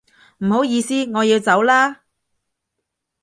[0.39, 2.05] 唔好意思，我要走啦